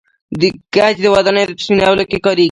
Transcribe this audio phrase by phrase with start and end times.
[0.75, 2.39] ګچ د ودانیو په سپینولو کې کاریږي.